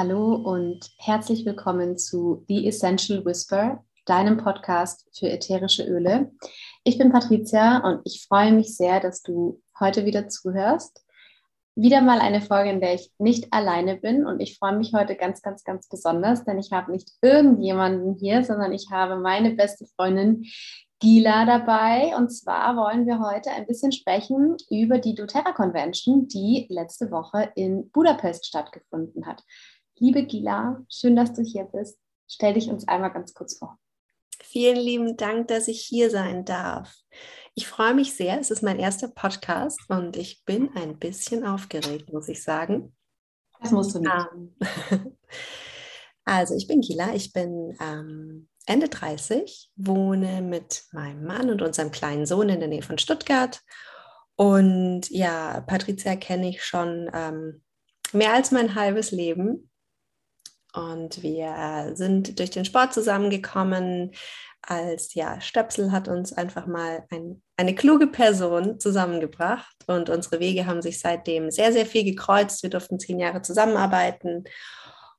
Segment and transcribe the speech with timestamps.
[0.00, 6.32] Hallo und herzlich willkommen zu The Essential Whisper, deinem Podcast für ätherische Öle.
[6.84, 11.04] Ich bin Patricia und ich freue mich sehr, dass du heute wieder zuhörst.
[11.74, 15.16] Wieder mal eine Folge, in der ich nicht alleine bin und ich freue mich heute
[15.16, 19.84] ganz, ganz, ganz besonders, denn ich habe nicht irgendjemanden hier, sondern ich habe meine beste
[19.84, 20.46] Freundin
[21.00, 22.16] Gila dabei.
[22.16, 27.52] Und zwar wollen wir heute ein bisschen sprechen über die doTERRA Convention, die letzte Woche
[27.54, 29.42] in Budapest stattgefunden hat.
[30.02, 31.98] Liebe Gila, schön, dass du hier bist.
[32.26, 33.78] Stell dich uns einmal ganz kurz vor.
[34.42, 36.90] Vielen lieben Dank, dass ich hier sein darf.
[37.54, 38.40] Ich freue mich sehr.
[38.40, 42.96] Es ist mein erster Podcast und ich bin ein bisschen aufgeregt, muss ich sagen.
[43.60, 44.10] Das musst du nicht.
[44.90, 45.16] Ähm,
[46.24, 47.14] also, ich bin Gila.
[47.14, 52.70] Ich bin ähm, Ende 30, wohne mit meinem Mann und unserem kleinen Sohn in der
[52.70, 53.60] Nähe von Stuttgart.
[54.34, 57.62] Und ja, Patricia kenne ich schon ähm,
[58.14, 59.69] mehr als mein halbes Leben.
[60.74, 64.12] Und wir sind durch den Sport zusammengekommen.
[64.62, 70.66] Als ja, Stöpsel hat uns einfach mal ein, eine kluge Person zusammengebracht und unsere Wege
[70.66, 72.62] haben sich seitdem sehr, sehr viel gekreuzt.
[72.62, 74.44] Wir durften zehn Jahre zusammenarbeiten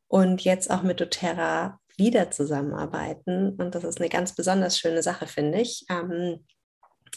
[0.08, 3.56] und jetzt auch mit doTERRA wieder zusammenarbeiten.
[3.58, 5.86] Und das ist eine ganz besonders schöne Sache, finde ich.
[5.90, 6.46] Ähm,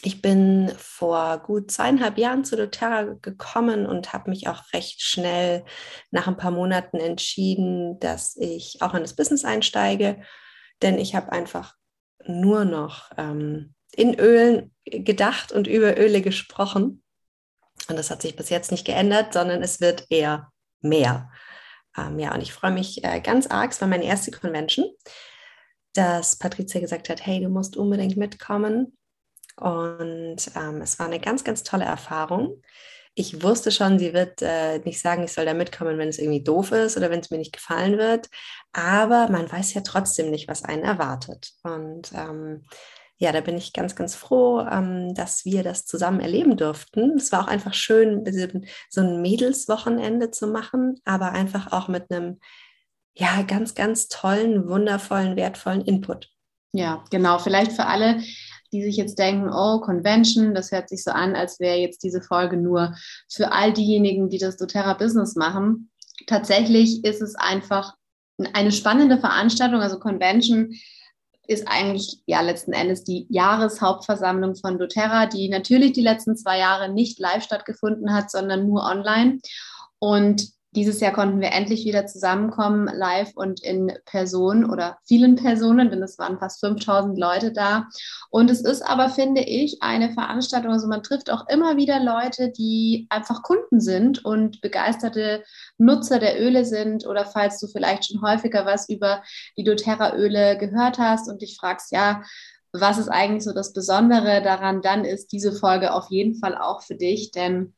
[0.01, 5.63] ich bin vor gut zweieinhalb Jahren zu doTERRA gekommen und habe mich auch recht schnell
[6.11, 10.21] nach ein paar Monaten entschieden, dass ich auch in das Business einsteige,
[10.81, 11.75] denn ich habe einfach
[12.25, 17.03] nur noch ähm, in Ölen gedacht und über Öle gesprochen.
[17.87, 21.31] Und das hat sich bis jetzt nicht geändert, sondern es wird eher mehr.
[21.97, 23.71] Ähm, ja, und ich freue mich äh, ganz arg.
[23.71, 24.85] Es war meine erste Convention,
[25.93, 28.94] dass Patricia gesagt hat, hey, du musst unbedingt mitkommen.
[29.57, 32.61] Und ähm, es war eine ganz, ganz tolle Erfahrung.
[33.13, 36.43] Ich wusste schon, sie wird äh, nicht sagen, ich soll da mitkommen, wenn es irgendwie
[36.43, 38.27] doof ist oder wenn es mir nicht gefallen wird.
[38.73, 41.51] Aber man weiß ja trotzdem nicht, was einen erwartet.
[41.63, 42.65] Und ähm,
[43.17, 47.15] ja, da bin ich ganz, ganz froh, ähm, dass wir das zusammen erleben durften.
[47.15, 48.25] Es war auch einfach schön,
[48.89, 52.39] so ein Mädelswochenende zu machen, aber einfach auch mit einem,
[53.13, 56.29] ja, ganz, ganz tollen, wundervollen, wertvollen Input.
[56.73, 57.39] Ja, genau.
[57.39, 58.21] Vielleicht für alle,
[58.71, 62.21] die sich jetzt denken, oh, Convention, das hört sich so an, als wäre jetzt diese
[62.21, 62.95] Folge nur
[63.31, 65.89] für all diejenigen, die das doTERRA Business machen.
[66.27, 67.93] Tatsächlich ist es einfach
[68.53, 70.73] eine spannende Veranstaltung, also Convention
[71.47, 76.91] ist eigentlich ja letzten Endes die Jahreshauptversammlung von doTERRA, die natürlich die letzten zwei Jahre
[76.91, 79.39] nicht live stattgefunden hat, sondern nur online.
[79.99, 85.89] Und dieses Jahr konnten wir endlich wieder zusammenkommen, live und in Person oder vielen Personen,
[85.89, 87.87] denn es waren fast 5000 Leute da.
[88.29, 92.51] Und es ist aber, finde ich, eine Veranstaltung, also man trifft auch immer wieder Leute,
[92.51, 95.43] die einfach Kunden sind und begeisterte
[95.77, 99.23] Nutzer der Öle sind oder falls du vielleicht schon häufiger was über
[99.57, 102.23] die doTERRA-Öle gehört hast und dich fragst, ja,
[102.73, 106.81] was ist eigentlich so das Besondere daran, dann ist diese Folge auf jeden Fall auch
[106.81, 107.73] für dich, denn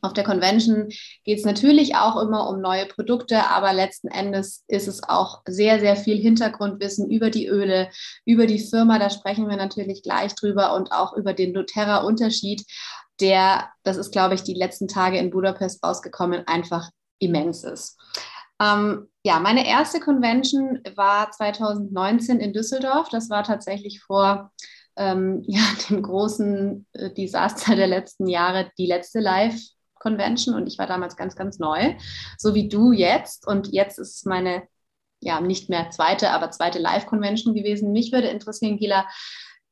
[0.00, 0.88] auf der Convention
[1.24, 5.80] geht es natürlich auch immer um neue Produkte, aber letzten Endes ist es auch sehr,
[5.80, 7.90] sehr viel Hintergrundwissen über die Öle,
[8.24, 8.98] über die Firma.
[8.98, 12.64] Da sprechen wir natürlich gleich drüber und auch über den doTERRA-Unterschied,
[13.20, 17.98] der, das ist, glaube ich, die letzten Tage in Budapest rausgekommen, einfach immens ist.
[18.60, 23.08] Ähm, ja, meine erste Convention war 2019 in Düsseldorf.
[23.08, 24.52] Das war tatsächlich vor
[24.96, 29.60] ähm, ja, dem großen äh, Desaster der letzten Jahre die letzte Live
[29.98, 31.94] Convention und ich war damals ganz, ganz neu,
[32.36, 33.46] so wie du jetzt.
[33.46, 34.62] Und jetzt ist es meine,
[35.20, 37.92] ja, nicht mehr zweite, aber zweite Live-Convention gewesen.
[37.92, 39.06] Mich würde interessieren, Gila,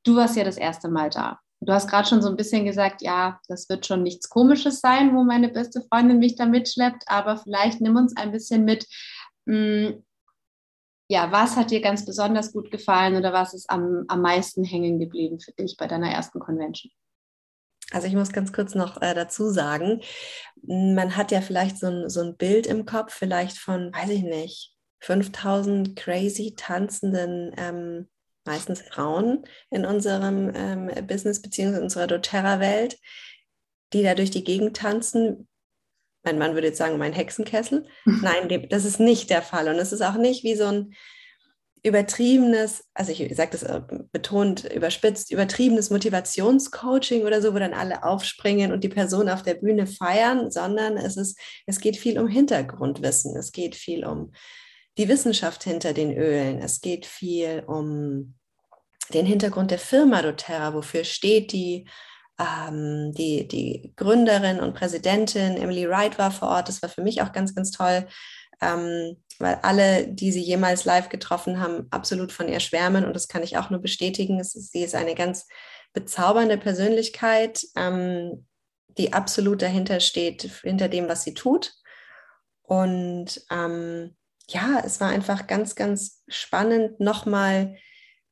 [0.04, 1.38] du warst ja das erste Mal da.
[1.60, 5.14] Du hast gerade schon so ein bisschen gesagt, ja, das wird schon nichts Komisches sein,
[5.16, 8.86] wo meine beste Freundin mich da mitschleppt, aber vielleicht nimm uns ein bisschen mit.
[9.46, 10.02] Mh, hm,
[11.08, 14.98] ja, was hat dir ganz besonders gut gefallen oder was ist am, am meisten hängen
[14.98, 16.92] geblieben für dich bei deiner ersten Convention?
[17.92, 20.00] Also ich muss ganz kurz noch äh, dazu sagen,
[20.62, 24.22] man hat ja vielleicht so ein, so ein Bild im Kopf, vielleicht von, weiß ich
[24.22, 28.08] nicht, 5000 crazy tanzenden, ähm,
[28.44, 32.98] meistens Frauen in unserem ähm, Business beziehungsweise unserer doTERRA-Welt,
[33.92, 35.48] die da durch die Gegend tanzen.
[36.24, 37.86] Mein Mann würde jetzt sagen, mein Hexenkessel.
[38.04, 39.68] Nein, das ist nicht der Fall.
[39.68, 40.94] Und es ist auch nicht wie so ein
[41.82, 43.80] übertriebenes, also ich sage das äh,
[44.10, 49.54] betont, überspitzt, übertriebenes Motivationscoaching oder so, wo dann alle aufspringen und die Person auf der
[49.54, 54.32] Bühne feiern, sondern es ist, es geht viel um Hintergrundwissen, es geht viel um
[54.98, 58.34] die Wissenschaft hinter den Ölen, es geht viel um
[59.14, 61.86] den Hintergrund der Firma doTERRA, wofür steht die,
[62.38, 67.22] ähm, die, die Gründerin und Präsidentin Emily Wright war vor Ort, das war für mich
[67.22, 68.06] auch ganz, ganz toll,
[68.60, 73.28] ähm, weil alle, die sie jemals live getroffen haben, absolut von ihr schwärmen und das
[73.28, 74.40] kann ich auch nur bestätigen.
[74.40, 75.46] Ist, sie ist eine ganz
[75.92, 78.46] bezaubernde Persönlichkeit, ähm,
[78.96, 81.74] die absolut dahinter steht, hinter dem, was sie tut.
[82.62, 84.16] Und ähm,
[84.48, 87.76] ja, es war einfach ganz, ganz spannend, nochmal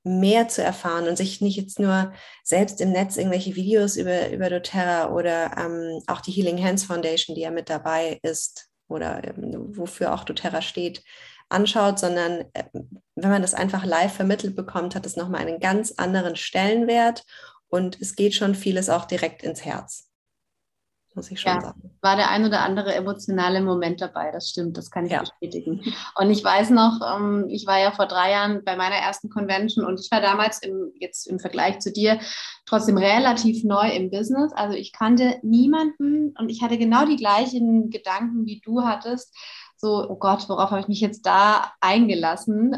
[0.04, 2.12] mehr zu erfahren und sich nicht jetzt nur
[2.42, 7.34] selbst im Netz irgendwelche Videos über, über doTERRA oder ähm, auch die Healing Hands Foundation,
[7.34, 11.02] die ja mit dabei ist oder ähm, wofür auch doTERRA steht,
[11.48, 12.64] anschaut, sondern äh,
[13.14, 17.24] wenn man das einfach live vermittelt bekommt, hat es nochmal einen ganz anderen Stellenwert
[17.68, 20.08] und es geht schon vieles auch direkt ins Herz
[21.14, 21.90] muss ich schon ja, sagen.
[22.00, 25.20] War der ein oder andere emotionale Moment dabei, das stimmt, das kann ich ja.
[25.20, 25.80] bestätigen.
[26.18, 29.84] Und ich weiß noch, ähm, ich war ja vor drei Jahren bei meiner ersten Convention
[29.84, 32.18] und ich war damals im, jetzt im Vergleich zu dir
[32.66, 34.52] trotzdem relativ neu im Business.
[34.52, 39.34] Also ich kannte niemanden und ich hatte genau die gleichen Gedanken, wie du hattest.
[39.76, 42.74] So, oh Gott, worauf habe ich mich jetzt da eingelassen?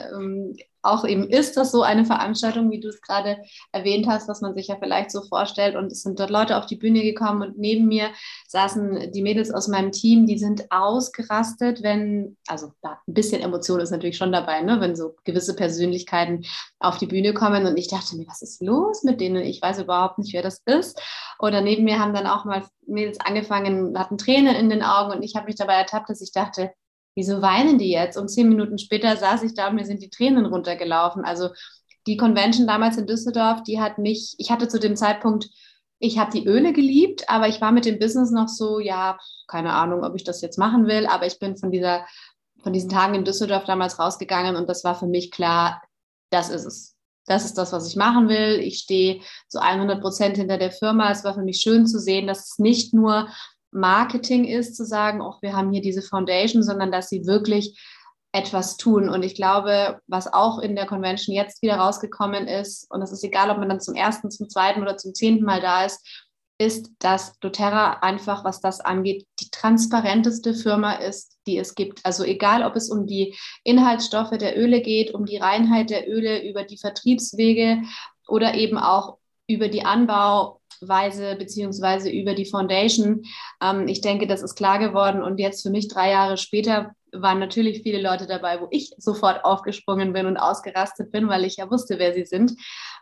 [0.87, 3.39] Auch eben ist das so eine Veranstaltung, wie du es gerade
[3.73, 5.77] erwähnt hast, was man sich ja vielleicht so vorstellt.
[5.77, 8.11] Und es sind dort Leute auf die Bühne gekommen und neben mir
[8.49, 13.81] saßen die Mädels aus meinem Team, die sind ausgerastet, wenn, also da, ein bisschen Emotion
[13.81, 16.45] ist natürlich schon dabei, ne, wenn so gewisse Persönlichkeiten
[16.79, 17.67] auf die Bühne kommen.
[17.67, 19.43] Und ich dachte mir, was ist los mit denen?
[19.45, 21.01] Ich weiß überhaupt nicht, wer das ist.
[21.39, 25.23] Oder neben mir haben dann auch mal Mädels angefangen, hatten Tränen in den Augen und
[25.23, 26.71] ich habe mich dabei ertappt, dass ich dachte,
[27.17, 28.17] wieso weinen die jetzt?
[28.17, 31.25] Und zehn Minuten später saß ich da und mir sind die Tränen runtergelaufen.
[31.25, 31.49] Also
[32.07, 35.49] die Convention damals in Düsseldorf, die hat mich, ich hatte zu dem Zeitpunkt,
[35.99, 39.19] ich habe die Öle geliebt, aber ich war mit dem Business noch so, ja,
[39.49, 42.07] keine Ahnung, ob ich das jetzt machen will, aber ich bin von dieser,
[42.63, 45.83] von diesen Tagen in Düsseldorf damals rausgegangen und das war für mich klar,
[46.31, 46.93] das ist es.
[47.29, 48.61] Das ist das, was ich machen will.
[48.61, 51.11] Ich stehe zu 100 Prozent hinter der Firma.
[51.11, 53.29] Es war für mich schön zu sehen, dass es nicht nur
[53.77, 57.79] Marketing ist, zu sagen, auch wir haben hier diese Foundation, sondern dass sie wirklich
[58.33, 59.09] etwas tun.
[59.09, 63.25] Und ich glaube, was auch in der Convention jetzt wieder rausgekommen ist, und es ist
[63.25, 66.25] egal, ob man dann zum ersten, zum zweiten oder zum zehnten Mal da ist,
[66.59, 72.05] ist, dass doTERRA einfach, was das angeht, die transparenteste Firma ist, die es gibt.
[72.05, 76.49] Also egal, ob es um die Inhaltsstoffe der Öle geht, um die Reinheit der Öle,
[76.49, 77.83] über die Vertriebswege
[78.27, 83.23] oder eben auch über die Anbau Weise beziehungsweise über die Foundation.
[83.63, 85.23] Ähm, ich denke, das ist klar geworden.
[85.23, 89.45] Und jetzt für mich drei Jahre später waren natürlich viele Leute dabei, wo ich sofort
[89.45, 92.53] aufgesprungen bin und ausgerastet bin, weil ich ja wusste, wer sie sind.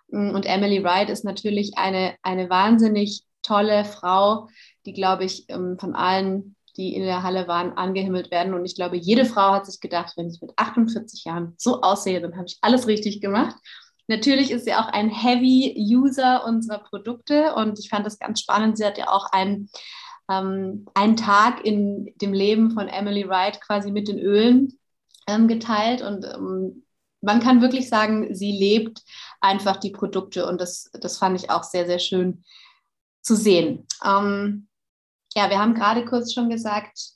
[0.09, 4.49] Mm, und Emily Wright ist natürlich eine, eine wahnsinnig tolle Frau,
[4.87, 8.55] die, glaube ich, ähm, von allen, die in der Halle waren, angehimmelt werden.
[8.55, 12.21] Und ich glaube, jede Frau hat sich gedacht, wenn ich mit 48 Jahren so aussehe,
[12.21, 13.57] dann habe ich alles richtig gemacht.
[14.07, 18.77] Natürlich ist sie auch ein Heavy-User unserer Produkte und ich fand das ganz spannend.
[18.77, 19.71] Sie hat ja auch einen,
[20.31, 24.79] ähm, einen Tag in dem Leben von Emily Wright quasi mit den Ölen
[25.27, 26.85] ähm, geteilt und ähm,
[27.23, 29.03] man kann wirklich sagen, sie lebt
[29.41, 32.45] einfach die Produkte und das, das fand ich auch sehr, sehr schön
[33.23, 33.87] zu sehen.
[34.05, 34.69] Ähm,
[35.35, 37.15] ja, wir haben gerade kurz schon gesagt,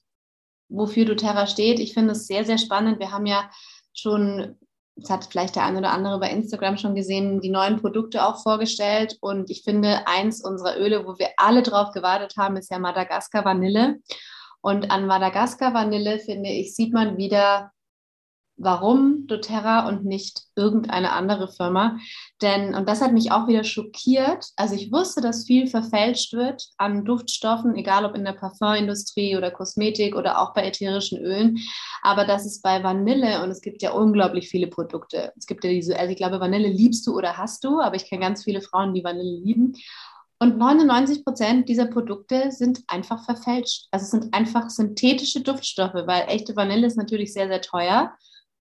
[0.68, 1.78] wofür doTERRA steht.
[1.78, 2.98] Ich finde es sehr, sehr spannend.
[2.98, 3.50] Wir haben ja
[3.92, 4.58] schon
[5.00, 8.42] das hat vielleicht der eine oder andere bei Instagram schon gesehen, die neuen Produkte auch
[8.42, 9.16] vorgestellt.
[9.20, 13.44] Und ich finde, eins unserer Öle, wo wir alle drauf gewartet haben, ist ja Madagaskar
[13.44, 13.98] Vanille.
[14.60, 17.70] Und an Madagaskar Vanille, finde ich, sieht man wieder,
[18.58, 21.98] warum doTERRA und nicht irgendeine andere Firma.
[22.42, 26.68] Denn, und das hat mich auch wieder schockiert, also ich wusste, dass viel verfälscht wird
[26.76, 31.58] an Duftstoffen, egal ob in der Parfümindustrie oder Kosmetik oder auch bei ätherischen Ölen,
[32.02, 35.32] aber das ist bei Vanille und es gibt ja unglaublich viele Produkte.
[35.36, 38.06] Es gibt ja diese, also ich glaube, Vanille liebst du oder hast du, aber ich
[38.06, 39.74] kenne ganz viele Frauen, die Vanille lieben.
[40.40, 43.88] Und 99 Prozent dieser Produkte sind einfach verfälscht.
[43.90, 48.12] Also es sind einfach synthetische Duftstoffe, weil echte Vanille ist natürlich sehr, sehr teuer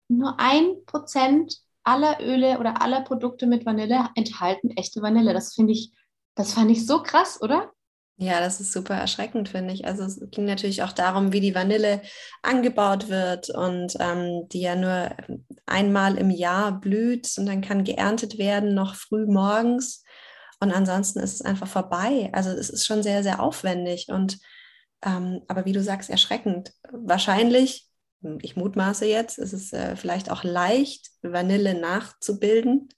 [0.08, 5.32] nur ein Prozent aller Öle oder aller Produkte mit Vanille enthalten echte Vanille.
[5.32, 5.92] Das finde ich,
[6.34, 7.72] das fand ich so krass, oder?
[8.18, 9.86] Ja, das ist super erschreckend, finde ich.
[9.86, 12.00] Also es ging natürlich auch darum, wie die Vanille
[12.42, 15.10] angebaut wird und ähm, die ja nur
[15.66, 20.02] einmal im Jahr blüht und dann kann geerntet werden, noch früh morgens.
[20.60, 22.30] Und ansonsten ist es einfach vorbei.
[22.32, 24.38] Also es ist schon sehr, sehr aufwendig und
[25.04, 26.72] ähm, aber wie du sagst, erschreckend.
[26.90, 27.85] Wahrscheinlich
[28.40, 32.88] ich mutmaße jetzt, ist es äh, vielleicht auch leicht, Vanille nachzubilden,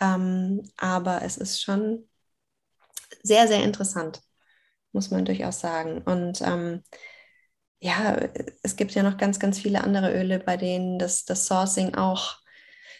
[0.00, 2.08] ähm, aber es ist schon
[3.22, 4.20] sehr, sehr interessant,
[4.92, 6.02] muss man durchaus sagen.
[6.02, 6.82] Und ähm,
[7.80, 8.16] ja,
[8.62, 12.38] es gibt ja noch ganz, ganz viele andere Öle, bei denen das, das Sourcing auch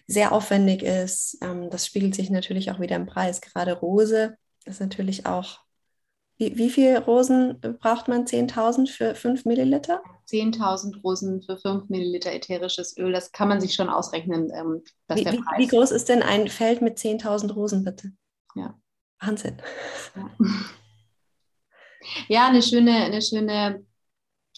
[0.06, 1.38] sehr aufwendig ist.
[1.42, 3.40] Ähm, das spiegelt sich natürlich auch wieder im Preis.
[3.40, 5.63] Gerade Rose ist natürlich auch
[6.36, 8.26] Wie, wie viel Rosen braucht man?
[8.26, 10.02] 10.000 für 5 Milliliter?
[10.28, 13.12] 10.000 Rosen für 5 Milliliter ätherisches Öl.
[13.12, 14.50] Das kann man sich schon ausrechnen.
[14.54, 18.12] Ähm, wie, wie, wie, groß ist denn ein Feld mit 10.000 Rosen, bitte?
[18.54, 18.74] Ja.
[19.20, 19.62] Wahnsinn.
[20.16, 20.30] Ja,
[22.28, 23.84] ja eine schöne, eine schöne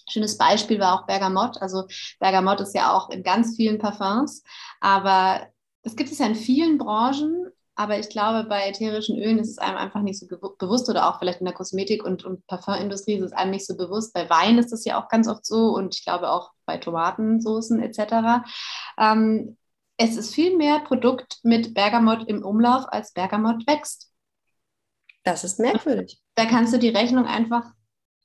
[0.08, 1.60] Schönes Beispiel war auch Bergamott.
[1.60, 1.84] Also
[2.20, 4.44] Bergamott ist ja auch in ganz vielen Parfums,
[4.80, 5.48] aber
[5.82, 7.45] es gibt es ja in vielen Branchen,
[7.76, 11.18] aber ich glaube, bei ätherischen Ölen ist es einem einfach nicht so bewusst oder auch
[11.18, 14.14] vielleicht in der Kosmetik- und, und Parfümindustrie ist es einem nicht so bewusst.
[14.14, 17.80] Bei Wein ist das ja auch ganz oft so und ich glaube auch bei Tomatensoßen
[17.82, 18.46] etc.
[18.98, 19.58] Ähm,
[19.98, 24.10] es ist viel mehr Produkt mit Bergamott im Umlauf, als Bergamott wächst.
[25.22, 26.20] Das ist merkwürdig.
[26.34, 27.72] Da kannst du die Rechnung einfach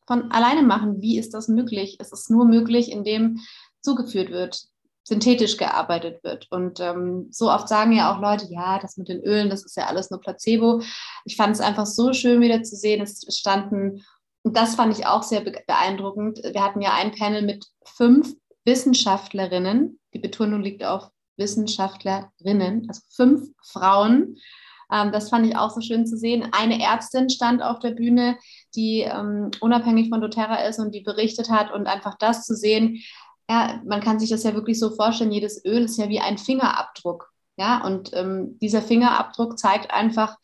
[0.08, 1.02] von alleine machen.
[1.02, 1.98] Wie ist das möglich?
[2.00, 3.40] Es ist nur möglich, indem
[3.82, 4.64] zugeführt wird,
[5.12, 6.48] synthetisch gearbeitet wird.
[6.52, 9.76] Und ähm, so oft sagen ja auch Leute, ja, das mit den Ölen, das ist
[9.76, 10.82] ja alles nur Placebo.
[11.26, 13.02] Ich fand es einfach so schön wieder zu sehen.
[13.02, 14.06] Es standen,
[14.44, 16.40] und das fand ich auch sehr beeindruckend.
[16.42, 20.00] Wir hatten ja ein Panel mit fünf Wissenschaftlerinnen.
[20.14, 24.38] Die Betonung liegt auf Wissenschaftlerinnen, also fünf Frauen
[24.92, 26.50] ähm, das fand ich auch so schön zu sehen.
[26.52, 28.38] Eine Ärztin stand auf der Bühne,
[28.76, 33.02] die ähm, unabhängig von doTERRA ist und die berichtet hat und einfach das zu sehen,
[33.52, 36.38] ja, man kann sich das ja wirklich so vorstellen, jedes Öl ist ja wie ein
[36.38, 37.30] Fingerabdruck.
[37.58, 40.38] Ja, und ähm, dieser Fingerabdruck zeigt einfach,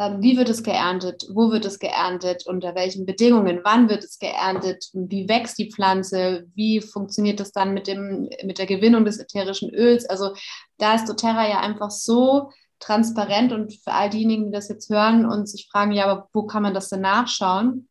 [0.00, 4.18] ähm, wie wird es geerntet, wo wird es geerntet, unter welchen Bedingungen, wann wird es
[4.18, 9.20] geerntet, wie wächst die Pflanze, wie funktioniert das dann mit, dem, mit der Gewinnung des
[9.20, 10.04] ätherischen Öls.
[10.06, 10.34] Also
[10.78, 15.24] da ist doTERRA ja einfach so transparent und für all diejenigen, die das jetzt hören
[15.24, 17.88] und sich fragen, ja, aber wo kann man das denn nachschauen?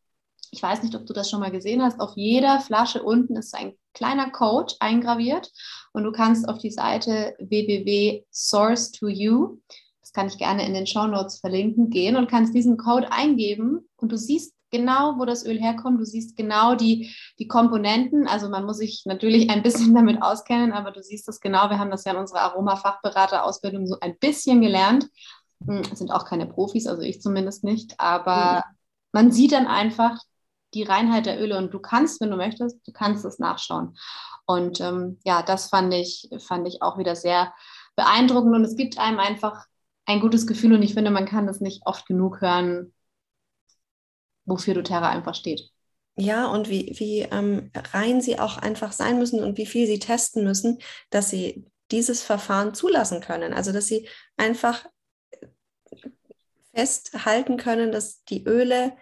[0.50, 1.98] Ich weiß nicht, ob du das schon mal gesehen hast.
[1.98, 5.50] Auf jeder Flasche unten ist ein kleiner Code eingraviert
[5.92, 9.58] und du kannst auf die Seite www.source2you,
[10.00, 13.88] das kann ich gerne in den Show Notes verlinken, gehen und kannst diesen Code eingeben
[13.96, 16.00] und du siehst genau, wo das Öl herkommt.
[16.00, 18.26] Du siehst genau die, die Komponenten.
[18.26, 21.70] Also man muss sich natürlich ein bisschen damit auskennen, aber du siehst das genau.
[21.70, 25.08] Wir haben das ja in unserer Aromafachberater-Ausbildung so ein bisschen gelernt.
[25.66, 27.94] Hm, sind auch keine Profis, also ich zumindest nicht.
[27.98, 28.64] Aber
[29.12, 30.18] man sieht dann einfach
[30.74, 33.96] die Reinheit der Öle und du kannst, wenn du möchtest, du kannst es nachschauen.
[34.46, 37.54] Und ähm, ja, das fand ich, fand ich auch wieder sehr
[37.96, 39.66] beeindruckend und es gibt einem einfach
[40.06, 42.92] ein gutes Gefühl und ich finde, man kann das nicht oft genug hören,
[44.44, 45.70] wofür doTERRA einfach steht.
[46.16, 49.98] Ja, und wie, wie ähm, rein sie auch einfach sein müssen und wie viel sie
[49.98, 50.78] testen müssen,
[51.10, 53.52] dass sie dieses Verfahren zulassen können.
[53.52, 54.84] Also, dass sie einfach
[56.74, 58.96] festhalten können, dass die Öle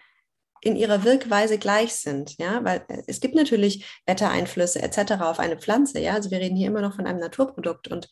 [0.68, 5.20] in ihrer Wirkweise gleich sind, ja, weil äh, es gibt natürlich Wettereinflüsse etc.
[5.20, 8.08] auf eine Pflanze, ja, also wir reden hier immer noch von einem Naturprodukt und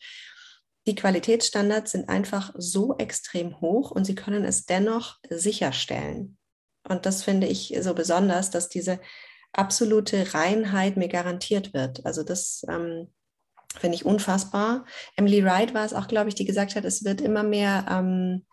[0.87, 6.37] die Qualitätsstandards sind einfach so extrem hoch und sie können es dennoch sicherstellen.
[6.87, 8.99] Und das finde ich so besonders, dass diese
[9.51, 12.05] absolute Reinheit mir garantiert wird.
[12.05, 13.11] Also das ähm,
[13.77, 14.85] finde ich unfassbar.
[15.17, 18.45] Emily Wright war es auch, glaube ich, die gesagt hat, es wird immer mehr ähm,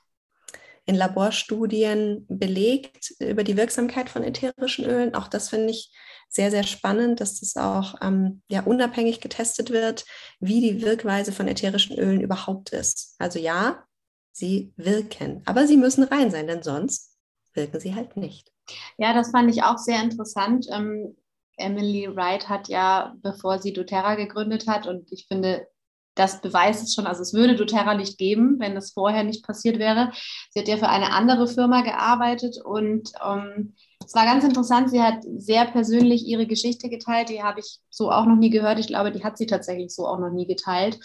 [0.87, 5.15] in Laborstudien belegt über die Wirksamkeit von ätherischen Ölen.
[5.15, 5.91] Auch das finde ich
[6.29, 10.05] sehr, sehr spannend, dass das auch ähm, ja, unabhängig getestet wird,
[10.41, 13.15] wie die Wirkweise von ätherischen Ölen überhaupt ist.
[13.19, 13.85] Also ja,
[14.33, 17.17] sie wirken, aber sie müssen rein sein, denn sonst
[17.55, 18.53] wirken sie halt nicht.
[18.99, 20.67] Ja, das fand ich auch sehr interessant.
[20.71, 21.17] Ähm,
[21.57, 25.67] Emily Wright hat ja, bevor sie doTERRA gegründet hat, und ich finde,
[26.15, 29.79] das beweist es schon, also es würde doTERRA nicht geben, wenn das vorher nicht passiert
[29.79, 30.13] wäre.
[30.51, 34.91] Sie hat ja für eine andere Firma gearbeitet und ähm, es war ganz interessant.
[34.91, 37.31] Sie hat sehr persönlich ihre Geschichte geteilt.
[37.31, 38.79] Die habe ich so auch noch nie gehört.
[38.79, 40.99] Ich glaube, die hat sie tatsächlich so auch noch nie geteilt.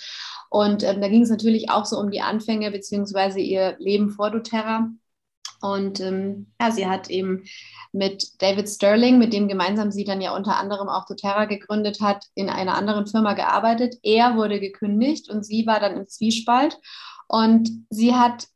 [0.49, 4.31] Und ähm, da ging es natürlich auch so um die Anfänge beziehungsweise ihr Leben vor
[4.31, 4.89] doTERRA.
[5.61, 7.43] Und ähm, ja, sie hat eben
[7.91, 12.25] mit David Sterling, mit dem gemeinsam sie dann ja unter anderem auch doTERRA gegründet hat,
[12.35, 13.95] in einer anderen Firma gearbeitet.
[14.03, 16.79] Er wurde gekündigt und sie war dann im Zwiespalt.
[17.27, 18.47] Und sie hat,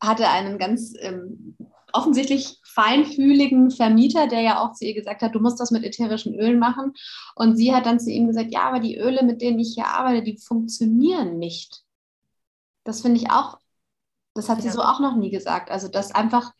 [0.00, 1.56] hatte einen ganz ähm,
[1.92, 6.34] offensichtlich feinfühligen Vermieter, der ja auch zu ihr gesagt hat, du musst das mit ätherischen
[6.34, 6.92] Ölen machen.
[7.36, 9.86] Und sie hat dann zu ihm gesagt, ja, aber die Öle, mit denen ich hier
[9.86, 11.82] arbeite, die funktionieren nicht.
[12.82, 13.58] Das finde ich auch
[14.34, 15.70] das hat sie so auch noch nie gesagt.
[15.70, 16.52] Also das einfach,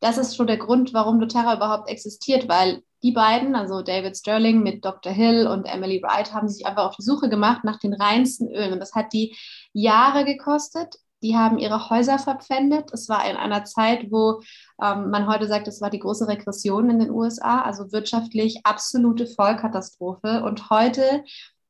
[0.00, 4.62] das ist schon der Grund, warum doTERRA überhaupt existiert, weil die beiden, also David Sterling
[4.62, 5.12] mit Dr.
[5.12, 8.72] Hill und Emily Wright, haben sich einfach auf die Suche gemacht nach den reinsten Ölen.
[8.72, 9.36] Und das hat die
[9.72, 10.96] Jahre gekostet.
[11.22, 12.92] Die haben ihre Häuser verpfändet.
[12.92, 14.40] Es war in einer Zeit, wo
[14.82, 19.26] ähm, man heute sagt, es war die große Regression in den USA, also wirtschaftlich absolute
[19.26, 20.42] Vollkatastrophe.
[20.44, 21.24] Und heute,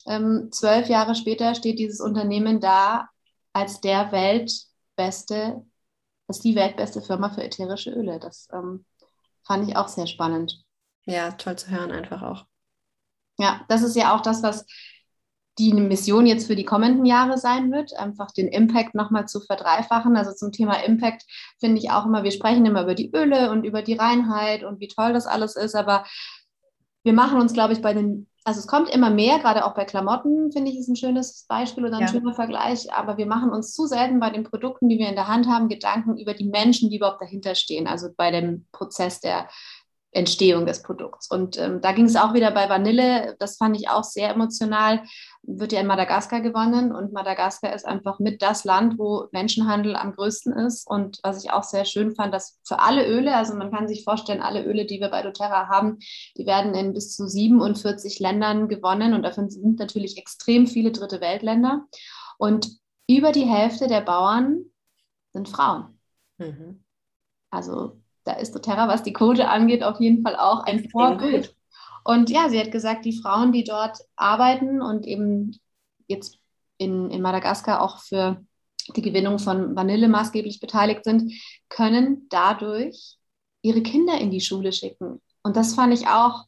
[0.07, 3.09] ähm, zwölf Jahre später, steht dieses Unternehmen da
[3.53, 4.53] als der Welt
[4.97, 5.65] beste,
[6.27, 8.19] das ist die weltbeste Firma für ätherische Öle.
[8.19, 8.85] Das ähm,
[9.47, 10.63] fand ich auch sehr spannend.
[11.05, 12.47] Ja, toll zu hören einfach auch.
[13.39, 14.67] Ja, das ist ja auch das, was
[15.59, 20.17] die Mission jetzt für die kommenden Jahre sein wird, einfach den Impact nochmal zu verdreifachen.
[20.17, 21.25] Also zum Thema Impact
[21.61, 24.81] finde ich auch immer, wir sprechen immer über die Öle und über die Reinheit und
[24.81, 26.07] wie toll das alles ist, aber
[27.05, 29.85] wir machen uns, glaube ich, bei den, also es kommt immer mehr, gerade auch bei
[29.85, 32.09] Klamotten, finde ich, ist ein schönes Beispiel oder ein ja.
[32.09, 35.29] schöner Vergleich, aber wir machen uns zu selten bei den Produkten, die wir in der
[35.29, 39.49] Hand haben, Gedanken über die Menschen, die überhaupt dahinter stehen, also bei dem Prozess der
[40.11, 41.31] Entstehung des Produkts.
[41.31, 45.03] Und ähm, da ging es auch wieder bei Vanille, das fand ich auch sehr emotional,
[45.45, 50.13] wird ja in Madagaskar gewonnen und Madagaskar ist einfach mit das Land, wo Menschenhandel am
[50.13, 50.87] größten ist.
[50.87, 54.05] Und was ich auch sehr schön fand, dass für alle Öle, also man kann sich
[54.05, 55.99] vorstellen, alle Öle, die wir bei doTERRA haben,
[56.37, 61.21] die werden in bis zu 47 Ländern gewonnen und davon sind natürlich extrem viele dritte
[61.21, 61.87] Weltländer.
[62.39, 62.71] Und
[63.09, 64.67] über die Hälfte der Bauern
[65.33, 65.99] sind Frauen.
[66.39, 66.85] Mhm.
[67.51, 71.55] Also da ist doTERRA, was die Quote angeht, auf jeden Fall auch ein Vorbild.
[72.05, 75.59] Und ja, sie hat gesagt, die Frauen, die dort arbeiten und eben
[76.09, 76.39] jetzt
[76.79, 78.45] in, in Madagaskar auch für
[78.97, 81.33] die Gewinnung von Vanille maßgeblich beteiligt sind,
[81.69, 83.19] können dadurch
[83.63, 85.21] ihre Kinder in die Schule schicken.
[85.43, 86.47] Und das fand ich auch,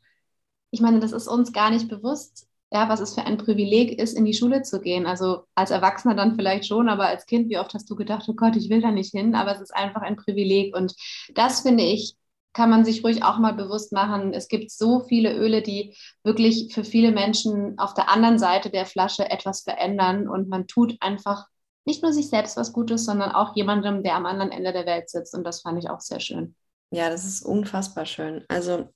[0.70, 4.18] ich meine, das ist uns gar nicht bewusst, ja, was es für ein Privileg ist,
[4.18, 5.06] in die Schule zu gehen.
[5.06, 8.34] Also als Erwachsener dann vielleicht schon, aber als Kind, wie oft hast du gedacht, oh
[8.34, 10.74] Gott, ich will da nicht hin, aber es ist einfach ein Privileg.
[10.74, 10.94] Und
[11.34, 12.16] das finde ich,
[12.54, 14.32] kann man sich ruhig auch mal bewusst machen.
[14.32, 18.86] Es gibt so viele Öle, die wirklich für viele Menschen auf der anderen Seite der
[18.86, 21.46] Flasche etwas verändern und man tut einfach
[21.84, 25.10] nicht nur sich selbst was Gutes, sondern auch jemandem, der am anderen Ende der Welt
[25.10, 25.34] sitzt.
[25.34, 26.54] Und das fand ich auch sehr schön.
[26.90, 28.44] Ja, das ist unfassbar schön.
[28.48, 28.88] Also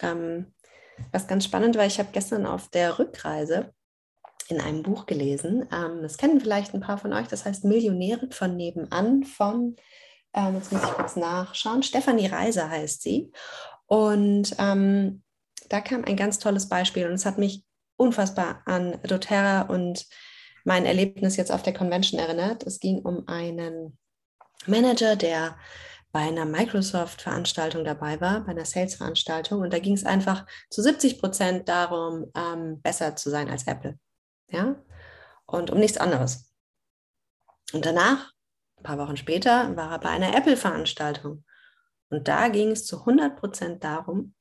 [0.00, 0.52] ähm,
[1.12, 3.72] was ganz spannend war, ich habe gestern auf der Rückreise
[4.48, 5.68] in einem Buch gelesen.
[5.72, 7.28] Ähm, das kennen vielleicht ein paar von euch.
[7.28, 9.76] Das heißt Millionäre von nebenan von,
[10.34, 13.32] ähm, jetzt muss ich kurz nachschauen, Stefanie Reiser heißt sie.
[13.86, 15.22] Und ähm,
[15.68, 17.64] da kam ein ganz tolles Beispiel und es hat mich
[17.96, 20.06] unfassbar an doTERRA und
[20.64, 22.62] mein Erlebnis jetzt auf der Convention erinnert.
[22.64, 23.98] Es ging um einen
[24.66, 25.56] Manager, der
[26.12, 29.60] bei einer Microsoft-Veranstaltung dabei war, bei einer Sales-Veranstaltung.
[29.60, 33.98] Und da ging es einfach zu 70 Prozent darum, ähm, besser zu sein als Apple.
[34.48, 34.76] Ja?
[35.46, 36.52] Und um nichts anderes.
[37.72, 38.32] Und danach,
[38.78, 41.44] ein paar Wochen später, war er bei einer Apple-Veranstaltung.
[42.10, 44.34] Und da ging es zu 100 Prozent darum,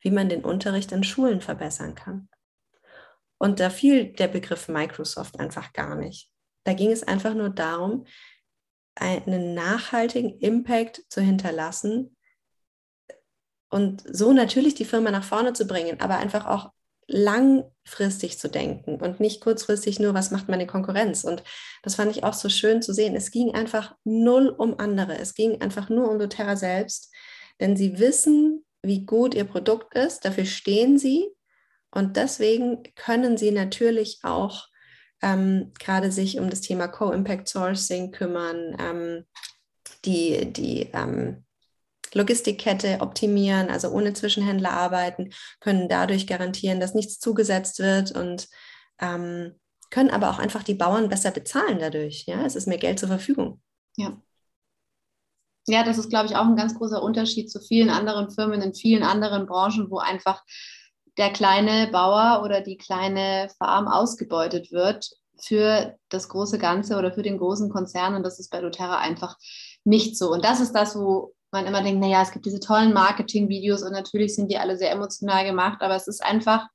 [0.00, 2.28] wie man den Unterricht in Schulen verbessern kann.
[3.38, 6.30] Und da fiel der Begriff Microsoft einfach gar nicht.
[6.64, 8.06] Da ging es einfach nur darum,
[8.94, 12.16] einen nachhaltigen Impact zu hinterlassen
[13.70, 16.70] und so natürlich die Firma nach vorne zu bringen, aber einfach auch
[17.12, 21.24] langfristig zu denken und nicht kurzfristig nur, was macht meine Konkurrenz.
[21.24, 21.42] Und
[21.82, 23.16] das fand ich auch so schön zu sehen.
[23.16, 25.18] Es ging einfach null um andere.
[25.18, 27.12] Es ging einfach nur um doTERRA selbst,
[27.60, 30.24] denn sie wissen, wie gut ihr Produkt ist.
[30.24, 31.28] Dafür stehen sie.
[31.90, 34.68] Und deswegen können sie natürlich auch
[35.20, 39.24] ähm, gerade sich um das Thema Co-Impact Sourcing kümmern, ähm,
[40.04, 41.44] die, die ähm,
[42.14, 48.48] Logistikkette optimieren, also ohne Zwischenhändler arbeiten, können dadurch garantieren, dass nichts zugesetzt wird und
[49.00, 49.58] ähm,
[49.90, 52.24] können aber auch einfach die Bauern besser bezahlen dadurch.
[52.26, 53.60] Ja, es ist mehr Geld zur Verfügung.
[53.96, 54.16] Ja.
[55.66, 58.74] Ja, das ist, glaube ich, auch ein ganz großer Unterschied zu vielen anderen Firmen in
[58.74, 60.42] vielen anderen Branchen, wo einfach
[61.18, 65.10] der kleine Bauer oder die kleine Farm ausgebeutet wird
[65.42, 68.14] für das große Ganze oder für den großen Konzern.
[68.14, 69.36] Und das ist bei doTERRA einfach
[69.84, 70.30] nicht so.
[70.32, 73.92] Und das ist das, wo man immer denkt, naja, es gibt diese tollen Marketing-Videos und
[73.92, 76.68] natürlich sind die alle sehr emotional gemacht, aber es ist einfach,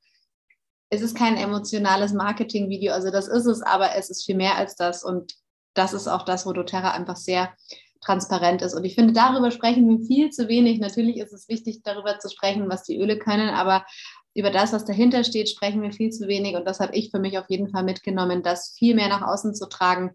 [0.89, 2.93] es ist kein emotionales Marketing-Video.
[2.93, 5.03] Also das ist es, aber es ist viel mehr als das.
[5.03, 5.33] Und
[5.73, 7.53] das ist auch das, wo doTERRA einfach sehr
[8.01, 8.75] transparent ist.
[8.75, 10.79] Und ich finde, darüber sprechen wir viel zu wenig.
[10.79, 13.85] Natürlich ist es wichtig, darüber zu sprechen, was die Öle können, aber
[14.35, 16.55] über das, was dahinter steht, sprechen wir viel zu wenig.
[16.55, 19.55] Und das habe ich für mich auf jeden Fall mitgenommen, das viel mehr nach außen
[19.55, 20.11] zu tragen.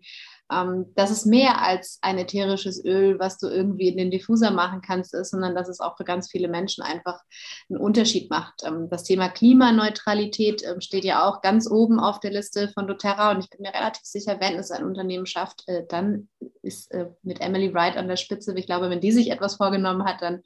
[0.51, 4.81] Ähm, dass es mehr als ein ätherisches Öl, was du irgendwie in den Diffuser machen
[4.81, 7.21] kannst, ist, sondern dass es auch für ganz viele Menschen einfach
[7.69, 8.63] einen Unterschied macht.
[8.65, 13.31] Ähm, das Thema Klimaneutralität ähm, steht ja auch ganz oben auf der Liste von doTERRA.
[13.31, 16.29] Und ich bin mir relativ sicher, wenn es ein Unternehmen schafft, äh, dann
[16.63, 18.53] ist äh, mit Emily Wright an der Spitze.
[18.57, 20.43] Ich glaube, wenn die sich etwas vorgenommen hat, dann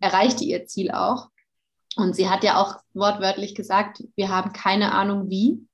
[0.00, 1.28] erreicht die ihr Ziel auch.
[1.96, 5.66] Und sie hat ja auch wortwörtlich gesagt, wir haben keine Ahnung wie,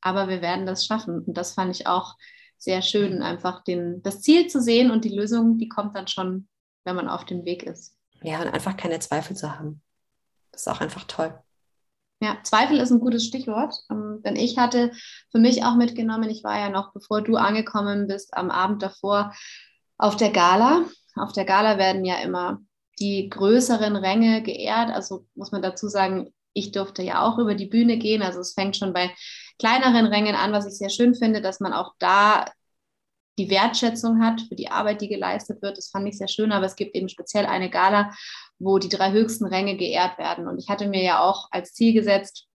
[0.00, 1.24] aber wir werden das schaffen.
[1.24, 2.14] Und das fand ich auch
[2.58, 6.48] sehr schön, einfach den, das Ziel zu sehen und die Lösung, die kommt dann schon,
[6.84, 7.96] wenn man auf dem Weg ist.
[8.22, 9.82] Ja, und einfach keine Zweifel zu haben.
[10.50, 11.38] Das ist auch einfach toll.
[12.20, 13.74] Ja, Zweifel ist ein gutes Stichwort.
[13.90, 14.92] Ähm, denn ich hatte
[15.30, 19.34] für mich auch mitgenommen, ich war ja noch, bevor du angekommen bist, am Abend davor
[19.98, 20.84] auf der Gala.
[21.16, 22.60] Auf der Gala werden ja immer
[22.98, 24.90] die größeren Ränge geehrt.
[24.90, 28.22] Also muss man dazu sagen, ich durfte ja auch über die Bühne gehen.
[28.22, 29.10] Also es fängt schon bei
[29.58, 32.46] kleineren Rängen an, was ich sehr schön finde, dass man auch da
[33.38, 35.76] die Wertschätzung hat für die Arbeit, die geleistet wird.
[35.76, 38.12] Das fand ich sehr schön, aber es gibt eben speziell eine Gala,
[38.58, 40.46] wo die drei höchsten Ränge geehrt werden.
[40.46, 42.46] Und ich hatte mir ja auch als Ziel gesetzt,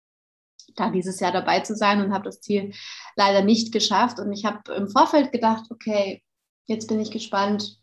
[0.75, 2.73] da dieses Jahr dabei zu sein und habe das Ziel
[3.15, 4.19] leider nicht geschafft.
[4.19, 6.23] Und ich habe im Vorfeld gedacht, okay,
[6.65, 7.79] jetzt bin ich gespannt,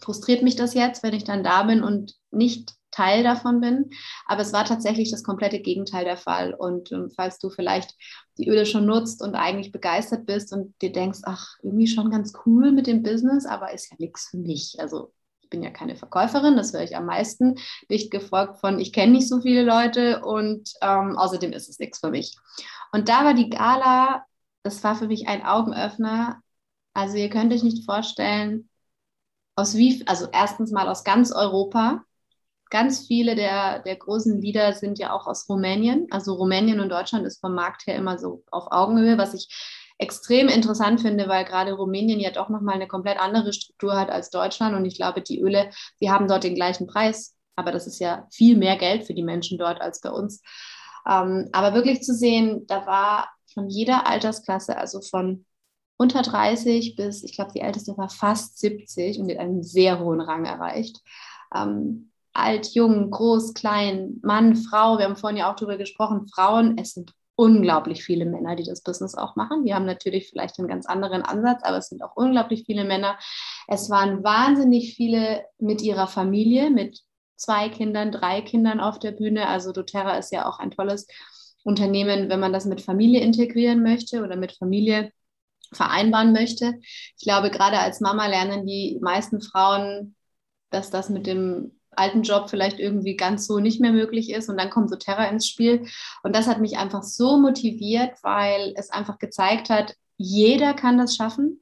[0.00, 3.90] frustriert mich das jetzt, wenn ich dann da bin und nicht Teil davon bin.
[4.26, 6.54] Aber es war tatsächlich das komplette Gegenteil der Fall.
[6.54, 7.94] Und ähm, falls du vielleicht
[8.38, 12.32] die Öle schon nutzt und eigentlich begeistert bist und dir denkst, ach, irgendwie schon ganz
[12.46, 14.76] cool mit dem Business, aber ist ja nichts für mich.
[14.78, 17.56] Also ich bin ja keine Verkäuferin, das höre ich am meisten,
[17.90, 21.98] dicht gefolgt von, ich kenne nicht so viele Leute und ähm, außerdem ist es nichts
[21.98, 22.36] für mich.
[22.92, 24.24] Und da war die Gala,
[24.62, 26.40] das war für mich ein Augenöffner.
[26.94, 28.68] Also ihr könnt euch nicht vorstellen,
[29.56, 32.04] aus wie, also erstens mal aus ganz Europa,
[32.70, 36.06] ganz viele der, der großen Lieder sind ja auch aus Rumänien.
[36.10, 39.48] Also Rumänien und Deutschland ist vom Markt her immer so auf Augenhöhe, was ich
[39.98, 44.30] extrem interessant finde, weil gerade Rumänien ja doch nochmal eine komplett andere Struktur hat als
[44.30, 44.74] Deutschland.
[44.74, 47.36] Und ich glaube, die Öle, die haben dort den gleichen Preis.
[47.56, 50.40] Aber das ist ja viel mehr Geld für die Menschen dort als bei uns.
[51.06, 55.44] Ähm, aber wirklich zu sehen, da war von jeder Altersklasse, also von
[55.98, 60.22] unter 30 bis, ich glaube, die älteste war fast 70 und hat einen sehr hohen
[60.22, 61.00] Rang erreicht.
[61.54, 66.78] Ähm, alt, jung, groß, klein, Mann, Frau, wir haben vorhin ja auch darüber gesprochen, Frauen,
[66.78, 69.64] es sind unglaublich viele Männer, die das Business auch machen.
[69.64, 73.18] Die haben natürlich vielleicht einen ganz anderen Ansatz, aber es sind auch unglaublich viele Männer.
[73.66, 77.00] Es waren wahnsinnig viele mit ihrer Familie, mit
[77.36, 79.48] zwei Kindern, drei Kindern auf der Bühne.
[79.48, 81.06] Also doTERRA ist ja auch ein tolles
[81.62, 85.10] Unternehmen, wenn man das mit Familie integrieren möchte oder mit Familie
[85.72, 86.74] vereinbaren möchte.
[87.16, 90.14] Ich glaube, gerade als Mama lernen die meisten Frauen,
[90.68, 94.48] dass das mit dem alten Job vielleicht irgendwie ganz so nicht mehr möglich ist.
[94.48, 95.86] Und dann kommt so Terra ins Spiel.
[96.22, 101.16] Und das hat mich einfach so motiviert, weil es einfach gezeigt hat, jeder kann das
[101.16, 101.60] schaffen.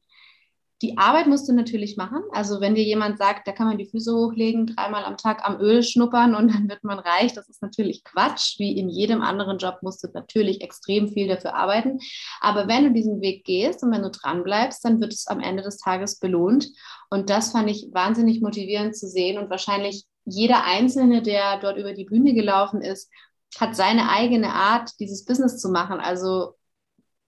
[0.81, 2.23] Die Arbeit musst du natürlich machen.
[2.31, 5.61] Also wenn dir jemand sagt, da kann man die Füße hochlegen, dreimal am Tag am
[5.61, 8.59] Öl schnuppern und dann wird man reich, das ist natürlich Quatsch.
[8.59, 11.99] Wie in jedem anderen Job musst du natürlich extrem viel dafür arbeiten.
[12.41, 15.41] Aber wenn du diesen Weg gehst und wenn du dran bleibst, dann wird es am
[15.41, 16.69] Ende des Tages belohnt.
[17.11, 21.93] Und das fand ich wahnsinnig motivierend zu sehen und wahrscheinlich jeder Einzelne, der dort über
[21.93, 23.11] die Bühne gelaufen ist,
[23.59, 26.01] hat seine eigene Art, dieses Business zu machen.
[26.01, 26.55] Also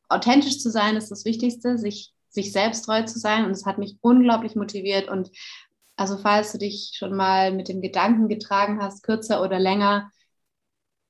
[0.09, 3.45] authentisch zu sein ist das Wichtigste, sich, sich selbst treu zu sein.
[3.45, 5.09] Und es hat mich unglaublich motiviert.
[5.09, 5.31] Und
[5.97, 10.11] also falls du dich schon mal mit dem Gedanken getragen hast, kürzer oder länger,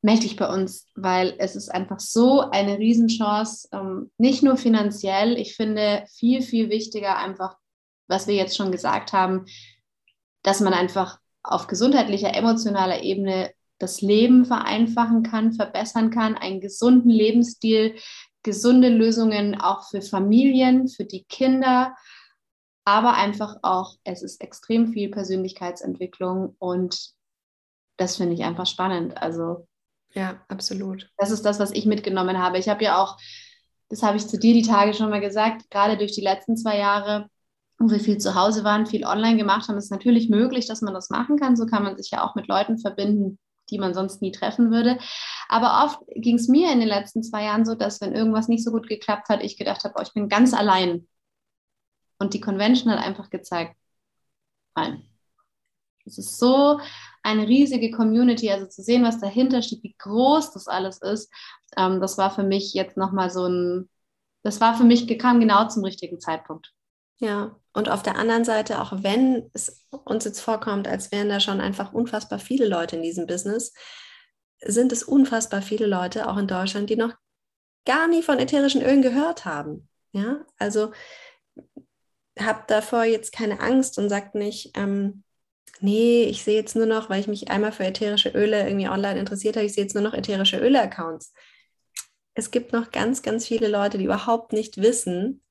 [0.02, 5.36] melde dich bei uns, weil es ist einfach so eine Riesenchance, ähm, nicht nur finanziell,
[5.36, 7.56] ich finde viel, viel wichtiger einfach,
[8.08, 9.44] was wir jetzt schon gesagt haben,
[10.42, 17.10] dass man einfach auf gesundheitlicher, emotionaler Ebene das Leben vereinfachen kann, verbessern kann, einen gesunden
[17.10, 17.96] Lebensstil,
[18.42, 21.94] gesunde Lösungen auch für Familien, für die Kinder,
[22.84, 27.10] aber einfach auch, es ist extrem viel Persönlichkeitsentwicklung und
[27.96, 29.20] das finde ich einfach spannend.
[29.20, 29.66] Also
[30.12, 31.10] ja, absolut.
[31.16, 32.58] Das ist das, was ich mitgenommen habe.
[32.58, 33.16] Ich habe ja auch,
[33.88, 36.78] das habe ich zu dir die Tage schon mal gesagt, gerade durch die letzten zwei
[36.78, 37.28] Jahre
[37.80, 40.92] wo wir viel zu Hause waren, viel online gemacht haben, ist natürlich möglich, dass man
[40.92, 41.56] das machen kann.
[41.56, 43.38] So kann man sich ja auch mit Leuten verbinden,
[43.70, 44.98] die man sonst nie treffen würde.
[45.48, 48.64] Aber oft ging es mir in den letzten zwei Jahren so, dass wenn irgendwas nicht
[48.64, 51.08] so gut geklappt hat, ich gedacht habe, oh, ich bin ganz allein.
[52.18, 53.74] Und die Convention hat einfach gezeigt,
[54.76, 55.02] nein.
[56.04, 56.80] Es ist so
[57.22, 61.32] eine riesige Community, also zu sehen, was dahinter steht, wie groß das alles ist,
[61.78, 63.88] ähm, das war für mich jetzt nochmal so ein,
[64.42, 66.74] das war für mich, kam genau zum richtigen Zeitpunkt.
[67.20, 71.38] Ja, und auf der anderen Seite, auch wenn es uns jetzt vorkommt, als wären da
[71.38, 73.74] schon einfach unfassbar viele Leute in diesem Business,
[74.62, 77.14] sind es unfassbar viele Leute, auch in Deutschland, die noch
[77.84, 79.88] gar nie von ätherischen Ölen gehört haben.
[80.12, 80.92] Ja, also
[82.38, 85.22] habt davor jetzt keine Angst und sagt nicht, ähm,
[85.80, 89.20] nee, ich sehe jetzt nur noch, weil ich mich einmal für ätherische Öle irgendwie online
[89.20, 91.32] interessiert habe, ich sehe jetzt nur noch ätherische Öle-Accounts.
[92.34, 95.42] Es gibt noch ganz, ganz viele Leute, die überhaupt nicht wissen,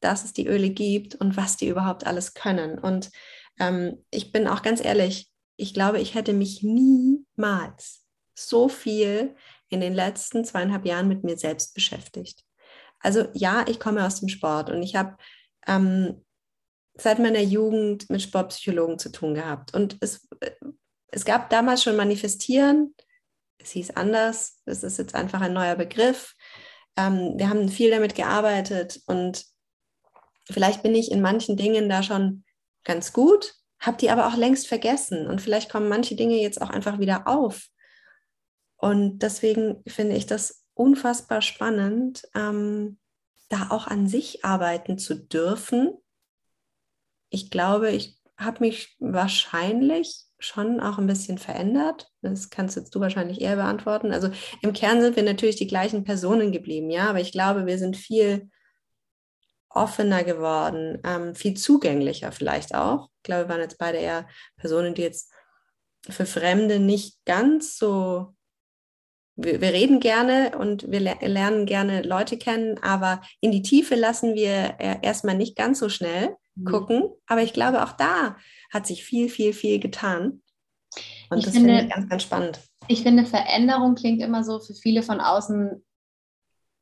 [0.00, 2.78] dass es die Öle gibt und was die überhaupt alles können.
[2.78, 3.10] Und
[3.58, 8.04] ähm, ich bin auch ganz ehrlich, ich glaube, ich hätte mich niemals
[8.34, 9.34] so viel
[9.68, 12.44] in den letzten zweieinhalb Jahren mit mir selbst beschäftigt.
[13.00, 15.16] Also ja, ich komme aus dem Sport und ich habe
[15.66, 16.24] ähm,
[16.94, 19.74] seit meiner Jugend mit Sportpsychologen zu tun gehabt.
[19.74, 20.28] Und es,
[21.08, 22.94] es gab damals schon Manifestieren,
[23.58, 26.34] es hieß anders, es ist jetzt einfach ein neuer Begriff.
[26.96, 29.44] Ähm, wir haben viel damit gearbeitet und
[30.50, 32.44] Vielleicht bin ich in manchen Dingen da schon
[32.84, 36.70] ganz gut, habe die aber auch längst vergessen und vielleicht kommen manche Dinge jetzt auch
[36.70, 37.68] einfach wieder auf.
[38.76, 42.98] Und deswegen finde ich das unfassbar spannend, ähm,
[43.48, 45.92] da auch an sich arbeiten zu dürfen.
[47.30, 52.10] Ich glaube, ich habe mich wahrscheinlich schon auch ein bisschen verändert.
[52.20, 54.12] Das kannst jetzt du wahrscheinlich eher beantworten.
[54.12, 54.30] Also
[54.60, 57.96] im Kern sind wir natürlich die gleichen Personen geblieben, ja, aber ich glaube, wir sind
[57.96, 58.50] viel
[59.76, 63.08] offener geworden, ähm, viel zugänglicher vielleicht auch.
[63.18, 65.32] Ich glaube, wir waren jetzt beide eher Personen, die jetzt
[66.08, 68.34] für Fremde nicht ganz so
[69.36, 74.34] wir, wir, reden gerne und wir lernen gerne Leute kennen, aber in die Tiefe lassen
[74.34, 76.64] wir erstmal nicht ganz so schnell mhm.
[76.64, 77.02] gucken.
[77.26, 78.36] Aber ich glaube, auch da
[78.72, 80.42] hat sich viel, viel, viel getan.
[81.30, 82.60] Und ich das finde ich ganz, ganz spannend.
[82.88, 85.84] Ich finde, Veränderung klingt immer so für viele von außen,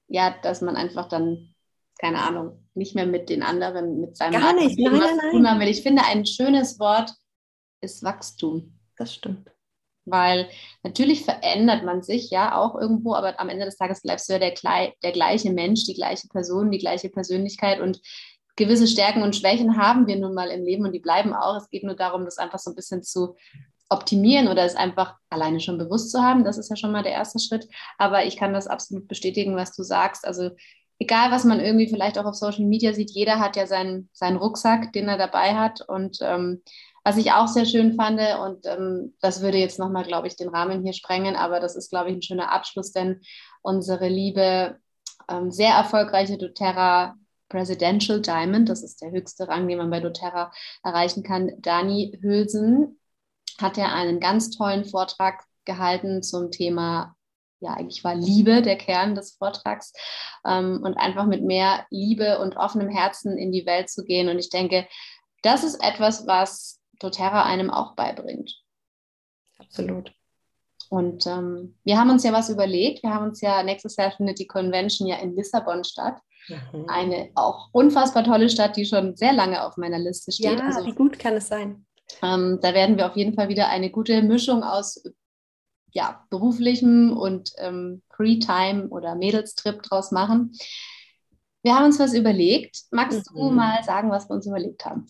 [0.08, 1.53] ja, dass man einfach dann,
[1.98, 5.00] keine Ahnung, nicht mehr mit den anderen, mit seinem Gar nicht, nein,
[5.32, 5.68] nein, nein.
[5.68, 7.12] Ich finde, ein schönes Wort
[7.80, 8.78] ist Wachstum.
[8.96, 9.50] Das stimmt.
[10.06, 10.48] Weil
[10.82, 14.38] natürlich verändert man sich ja auch irgendwo, aber am Ende des Tages bleibst du ja
[14.38, 14.52] der,
[15.02, 18.00] der gleiche Mensch, die gleiche Person, die gleiche Persönlichkeit und
[18.56, 21.56] gewisse Stärken und Schwächen haben wir nun mal im Leben und die bleiben auch.
[21.56, 23.34] Es geht nur darum, das einfach so ein bisschen zu
[23.88, 26.44] optimieren oder es einfach alleine schon bewusst zu haben.
[26.44, 27.68] Das ist ja schon mal der erste Schritt.
[27.98, 30.26] Aber ich kann das absolut bestätigen, was du sagst.
[30.26, 30.50] Also
[31.04, 34.36] egal, was man irgendwie vielleicht auch auf Social Media sieht, jeder hat ja seinen, seinen
[34.36, 35.80] Rucksack, den er dabei hat.
[35.86, 36.62] Und ähm,
[37.04, 40.48] was ich auch sehr schön fand, und ähm, das würde jetzt nochmal, glaube ich, den
[40.48, 43.20] Rahmen hier sprengen, aber das ist, glaube ich, ein schöner Abschluss, denn
[43.62, 44.78] unsere liebe,
[45.28, 47.14] ähm, sehr erfolgreiche doTERRA
[47.50, 50.50] Presidential Diamond, das ist der höchste Rang, den man bei doTERRA
[50.82, 52.98] erreichen kann, Dani Hülsen,
[53.60, 57.14] hat ja einen ganz tollen Vortrag gehalten zum Thema
[57.60, 59.92] ja, eigentlich war Liebe der Kern des Vortrags
[60.46, 64.28] ähm, und einfach mit mehr Liebe und offenem Herzen in die Welt zu gehen.
[64.28, 64.86] Und ich denke,
[65.42, 68.54] das ist etwas, was doTERRA einem auch beibringt.
[69.58, 70.12] Absolut.
[70.90, 73.02] Und ähm, wir haben uns ja was überlegt.
[73.02, 76.18] Wir haben uns ja, nächstes Jahr findet die Convention ja in Lissabon statt.
[76.48, 76.86] Mhm.
[76.88, 80.58] Eine auch unfassbar tolle Stadt, die schon sehr lange auf meiner Liste steht.
[80.58, 81.86] Ja, also, wie gut kann es sein?
[82.22, 85.02] Ähm, da werden wir auf jeden Fall wieder eine gute Mischung aus
[85.94, 90.52] ja, beruflichem und ähm, Free-Time oder Mädelstrip draus machen.
[91.62, 92.82] Wir haben uns was überlegt.
[92.90, 93.36] Magst mhm.
[93.36, 95.06] du mal sagen, was wir uns überlegt haben?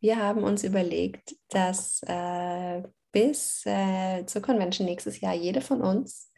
[0.00, 6.30] Wir haben uns überlegt, dass äh, bis äh, zur Convention nächstes Jahr jede von uns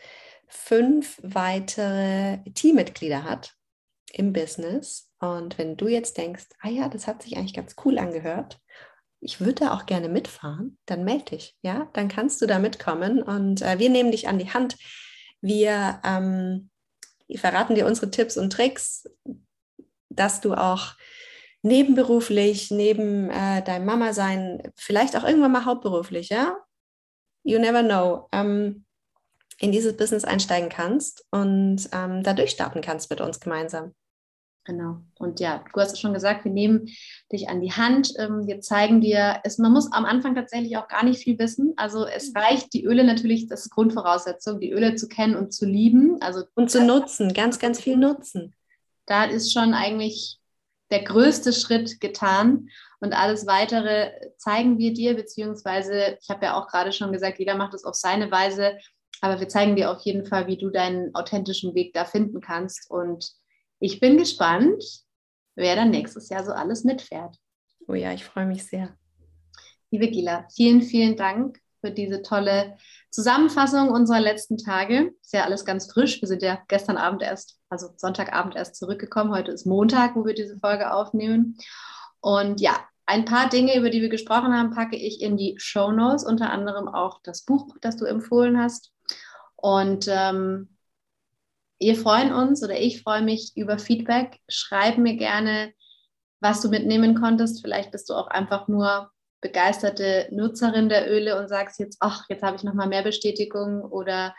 [0.46, 3.54] fünf weitere Teammitglieder hat
[4.12, 5.10] im Business.
[5.20, 8.60] Und wenn du jetzt denkst, ah ja, das hat sich eigentlich ganz cool angehört,
[9.20, 13.22] ich würde da auch gerne mitfahren, dann melde dich, ja, dann kannst du da mitkommen
[13.22, 14.76] und äh, wir nehmen dich an die Hand.
[15.40, 16.70] Wir, ähm,
[17.37, 19.09] verraten dir unsere Tipps und Tricks,
[20.09, 20.94] dass du auch
[21.62, 26.56] nebenberuflich, neben äh, deinem Mama sein, vielleicht auch irgendwann mal hauptberuflich, ja?
[27.42, 28.28] You never know.
[28.33, 28.85] Ähm,
[29.59, 33.94] in dieses Business einsteigen kannst und ähm, da durchstarten kannst mit uns gemeinsam.
[34.64, 34.99] Genau.
[35.18, 36.88] Und ja, du hast es schon gesagt, wir nehmen
[37.33, 38.12] dich an die Hand.
[38.18, 41.73] Ähm, wir zeigen dir, es, man muss am Anfang tatsächlich auch gar nicht viel wissen.
[41.77, 42.40] Also es mhm.
[42.40, 46.20] reicht, die Öle natürlich, das ist Grundvoraussetzung, die Öle zu kennen und zu lieben.
[46.20, 48.55] Also und zu nutzen, ganz, ganz viel nutzen.
[49.07, 50.38] Da ist schon eigentlich
[50.90, 52.68] der größte Schritt getan.
[53.01, 57.57] Und alles weitere zeigen wir dir, beziehungsweise, ich habe ja auch gerade schon gesagt, jeder
[57.57, 58.77] macht es auf seine Weise,
[59.23, 62.90] aber wir zeigen dir auf jeden Fall, wie du deinen authentischen Weg da finden kannst.
[62.90, 63.39] Und
[63.80, 64.84] ich bin gespannt,
[65.56, 67.36] wer dann nächstes Jahr so alles mitfährt.
[67.88, 68.94] Oh ja, ich freue mich sehr.
[69.90, 72.76] Liebe Gila, vielen, vielen Dank für diese tolle
[73.10, 75.14] Zusammenfassung unserer letzten Tage.
[75.22, 76.20] Ist ja alles ganz frisch.
[76.20, 79.32] Wir sind ja gestern Abend erst, also Sonntagabend erst zurückgekommen.
[79.32, 81.56] Heute ist Montag, wo wir diese Folge aufnehmen.
[82.20, 85.90] Und ja, ein paar Dinge, über die wir gesprochen haben, packe ich in die Show
[85.90, 88.92] Notes, unter anderem auch das Buch, das du empfohlen hast.
[89.56, 90.76] Und ähm,
[91.80, 94.38] wir freuen uns oder ich freue mich über Feedback.
[94.48, 95.72] Schreib mir gerne,
[96.40, 97.62] was du mitnehmen konntest.
[97.62, 102.42] Vielleicht bist du auch einfach nur begeisterte Nutzerin der Öle und sagst jetzt, ach, jetzt
[102.42, 104.34] habe ich noch mal mehr Bestätigung oder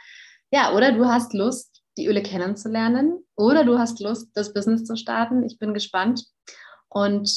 [0.51, 4.95] ja, oder du hast Lust, die Öle kennenzulernen oder du hast Lust, das Business zu
[4.95, 5.43] starten.
[5.43, 6.23] Ich bin gespannt
[6.89, 7.31] und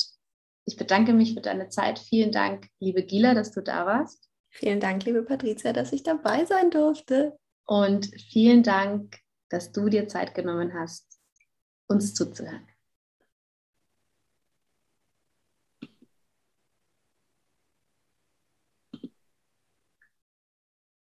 [0.66, 1.98] ich bedanke mich für deine Zeit.
[1.98, 4.28] Vielen Dank, liebe Gila, dass du da warst.
[4.50, 7.36] Vielen Dank, liebe Patricia, dass ich dabei sein durfte.
[7.66, 9.16] Und vielen Dank,
[9.48, 11.20] dass du dir Zeit genommen hast,
[11.86, 12.66] uns zuzuhören.